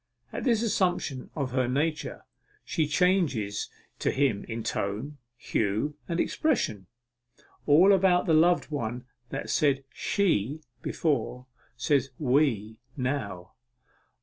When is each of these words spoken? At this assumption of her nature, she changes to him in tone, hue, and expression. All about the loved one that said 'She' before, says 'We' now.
At 0.33 0.45
this 0.45 0.63
assumption 0.63 1.29
of 1.35 1.51
her 1.51 1.67
nature, 1.67 2.23
she 2.65 2.87
changes 2.87 3.69
to 3.99 4.09
him 4.09 4.45
in 4.45 4.63
tone, 4.63 5.19
hue, 5.37 5.95
and 6.09 6.19
expression. 6.19 6.87
All 7.67 7.93
about 7.93 8.25
the 8.25 8.33
loved 8.33 8.71
one 8.71 9.05
that 9.29 9.47
said 9.51 9.83
'She' 9.93 10.61
before, 10.81 11.45
says 11.77 12.09
'We' 12.17 12.79
now. 12.97 13.53